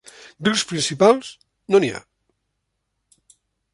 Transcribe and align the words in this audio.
Rius 0.47 0.63
principals: 0.71 1.29
no 1.75 1.81
n'hi 1.85 1.91
ha. 1.93 2.01